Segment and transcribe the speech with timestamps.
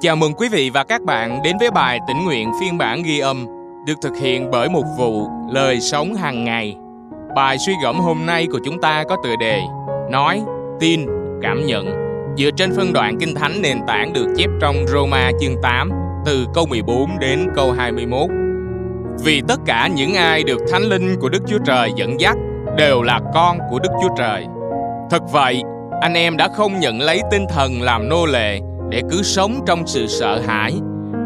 [0.00, 3.18] Chào mừng quý vị và các bạn đến với bài tỉnh nguyện phiên bản ghi
[3.18, 3.46] âm
[3.86, 6.76] được thực hiện bởi một vụ lời sống hàng ngày.
[7.36, 9.62] Bài suy gẫm hôm nay của chúng ta có tựa đề
[10.10, 10.42] Nói,
[10.80, 11.06] tin,
[11.42, 11.86] cảm nhận
[12.36, 15.90] dựa trên phân đoạn kinh thánh nền tảng được chép trong Roma chương 8
[16.26, 18.30] từ câu 14 đến câu 21.
[19.24, 22.36] Vì tất cả những ai được thánh linh của Đức Chúa Trời dẫn dắt
[22.76, 24.46] đều là con của Đức Chúa Trời.
[25.10, 25.62] Thật vậy,
[26.00, 28.60] anh em đã không nhận lấy tinh thần làm nô lệ
[28.90, 30.72] để cứ sống trong sự sợ hãi,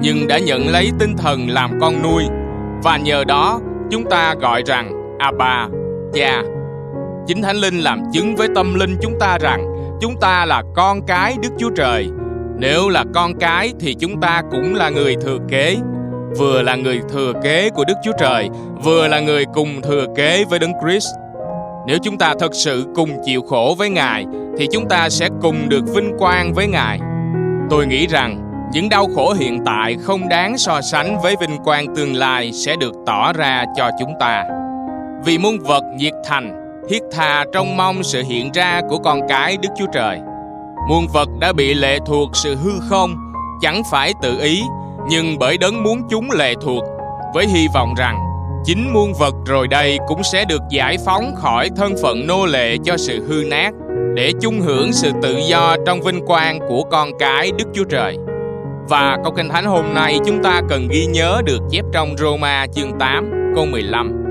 [0.00, 2.24] nhưng đã nhận lấy tinh thần làm con nuôi
[2.82, 5.68] và nhờ đó chúng ta gọi rằng Abba,
[6.12, 6.42] Cha.
[7.26, 9.64] Chính Thánh Linh làm chứng với tâm linh chúng ta rằng
[10.00, 12.08] chúng ta là con cái Đức Chúa Trời.
[12.58, 15.76] Nếu là con cái thì chúng ta cũng là người thừa kế,
[16.38, 18.48] vừa là người thừa kế của Đức Chúa Trời,
[18.84, 21.08] vừa là người cùng thừa kế với Đấng Christ.
[21.86, 24.26] Nếu chúng ta thật sự cùng chịu khổ với Ngài
[24.58, 27.00] thì chúng ta sẽ cùng được vinh quang với Ngài.
[27.70, 31.94] Tôi nghĩ rằng những đau khổ hiện tại không đáng so sánh với vinh quang
[31.96, 34.44] tương lai sẽ được tỏ ra cho chúng ta.
[35.24, 36.54] Vì muôn vật nhiệt thành,
[36.88, 40.18] thiết tha trong mong sự hiện ra của con cái Đức Chúa Trời.
[40.88, 44.62] Muôn vật đã bị lệ thuộc sự hư không, chẳng phải tự ý,
[45.08, 46.84] nhưng bởi đấng muốn chúng lệ thuộc,
[47.34, 48.18] với hy vọng rằng
[48.64, 52.76] chính muôn vật rồi đây cũng sẽ được giải phóng khỏi thân phận nô lệ
[52.84, 53.70] cho sự hư nát
[54.18, 58.16] để chung hưởng sự tự do trong vinh quang của con cái Đức Chúa Trời.
[58.88, 62.66] Và câu kinh thánh hôm nay chúng ta cần ghi nhớ được chép trong Roma
[62.72, 64.24] chương 8 câu 15.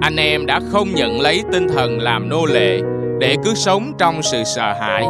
[0.00, 2.80] Anh em đã không nhận lấy tinh thần làm nô lệ
[3.20, 5.04] để cứ sống trong sự sợ hãi.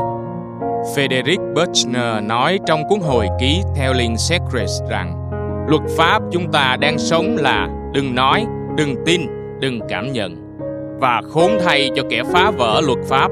[0.94, 5.30] Frederick Buchner nói trong cuốn hồi ký Telling Secrets rằng
[5.68, 9.20] luật pháp chúng ta đang sống là đừng nói, đừng tin,
[9.60, 10.36] đừng cảm nhận.
[11.00, 13.28] Và khốn thay cho kẻ phá vỡ luật pháp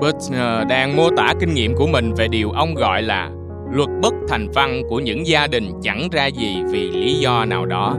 [0.00, 3.30] Butner ờ, đang mô tả kinh nghiệm của mình về điều ông gọi là
[3.70, 7.66] luật bất thành văn của những gia đình chẳng ra gì vì lý do nào
[7.66, 7.96] đó.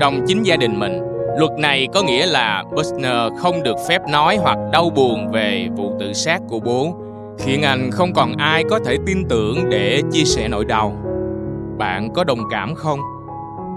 [0.00, 1.00] Trong chính gia đình mình,
[1.38, 5.92] luật này có nghĩa là Butner không được phép nói hoặc đau buồn về vụ
[6.00, 6.94] tự sát của bố,
[7.38, 10.96] khiến anh không còn ai có thể tin tưởng để chia sẻ nỗi đau.
[11.78, 13.00] Bạn có đồng cảm không?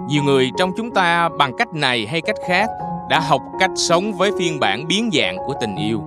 [0.09, 2.69] Nhiều người trong chúng ta bằng cách này hay cách khác
[3.09, 6.01] đã học cách sống với phiên bản biến dạng của tình yêu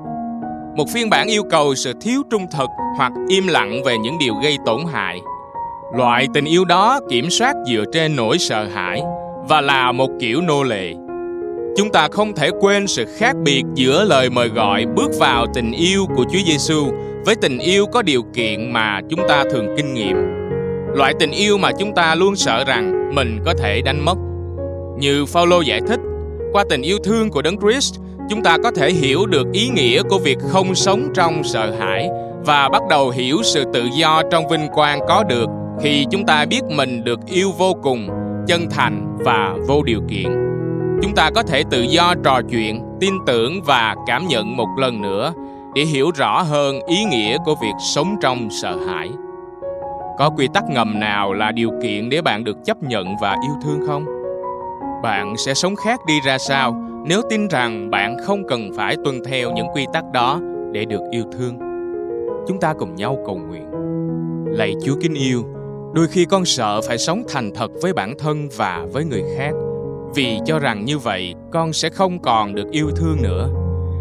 [0.77, 4.35] một phiên bản yêu cầu sự thiếu trung thực hoặc im lặng về những điều
[4.35, 5.21] gây tổn hại
[5.97, 9.03] loại tình yêu đó kiểm soát dựa trên nỗi sợ hãi
[9.49, 10.95] và là một kiểu nô lệ
[11.77, 15.73] chúng ta không thể quên sự khác biệt giữa lời mời gọi bước vào tình
[15.73, 16.91] yêu của Chúa Giêsu
[17.25, 20.17] với tình yêu có điều kiện mà chúng ta thường kinh nghiệm.
[20.95, 24.15] Loại tình yêu mà chúng ta luôn sợ rằng mình có thể đánh mất.
[24.99, 26.01] Như Phaolô giải thích,
[26.53, 30.03] qua tình yêu thương của Đấng Christ, chúng ta có thể hiểu được ý nghĩa
[30.03, 32.09] của việc không sống trong sợ hãi
[32.45, 35.47] và bắt đầu hiểu sự tự do trong vinh quang có được
[35.81, 38.09] khi chúng ta biết mình được yêu vô cùng,
[38.47, 40.27] chân thành và vô điều kiện.
[41.03, 45.03] Chúng ta có thể tự do trò chuyện, tin tưởng và cảm nhận một lần
[45.03, 45.33] nữa
[45.75, 49.11] để hiểu rõ hơn ý nghĩa của việc sống trong sợ hãi.
[50.19, 53.55] Có quy tắc ngầm nào là điều kiện để bạn được chấp nhận và yêu
[53.65, 54.05] thương không?
[55.03, 56.84] Bạn sẽ sống khác đi ra sao?
[57.06, 60.41] Nếu tin rằng bạn không cần phải tuân theo những quy tắc đó
[60.72, 61.59] để được yêu thương,
[62.48, 63.70] chúng ta cùng nhau cầu nguyện.
[64.47, 65.44] Lạy chúa kính yêu,
[65.94, 69.50] đôi khi con sợ phải sống thành thật với bản thân và với người khác.
[70.14, 73.48] Vì cho rằng như vậy, con sẽ không còn được yêu thương nữa.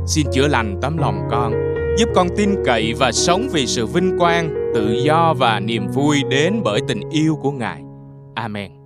[0.08, 1.54] Xin chữa lành tấm lòng con,
[1.98, 6.18] giúp con tin cậy và sống vì sự vinh quang, tự do và niềm vui
[6.30, 7.82] đến bởi tình yêu của ngài.
[8.36, 8.83] Amen.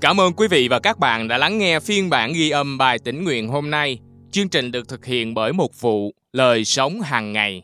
[0.00, 2.98] Cảm ơn quý vị và các bạn đã lắng nghe phiên bản ghi âm bài
[2.98, 3.98] tĩnh nguyện hôm nay.
[4.30, 7.62] Chương trình được thực hiện bởi một vụ lời sống hàng ngày.